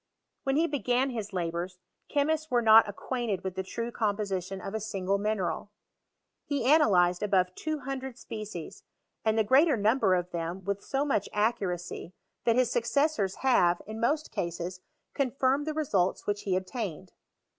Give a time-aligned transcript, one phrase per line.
[0.45, 1.77] When he began his labours,
[2.09, 5.69] chemists were not acquainted with the true com position of a single mineral.
[6.43, 8.81] He analyzed above 200 species,
[9.23, 12.13] and the greater number of them with so much accuracy,
[12.45, 14.81] that his suceesaora have, in most cases,
[15.13, 17.11] confirmed the results which he obtained.